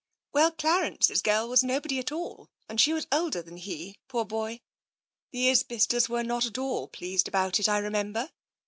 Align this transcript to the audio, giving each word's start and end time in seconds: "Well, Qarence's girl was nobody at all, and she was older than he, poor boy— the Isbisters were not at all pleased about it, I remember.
"Well, 0.33 0.51
Qarence's 0.51 1.21
girl 1.21 1.47
was 1.47 1.61
nobody 1.63 1.99
at 1.99 2.11
all, 2.11 2.49
and 2.67 2.81
she 2.81 2.91
was 2.91 3.05
older 3.11 3.43
than 3.43 3.57
he, 3.57 3.99
poor 4.07 4.25
boy— 4.25 4.61
the 5.31 5.47
Isbisters 5.47 6.09
were 6.09 6.23
not 6.23 6.47
at 6.47 6.57
all 6.57 6.87
pleased 6.87 7.27
about 7.27 7.59
it, 7.59 7.69
I 7.69 7.77
remember. 7.77 8.31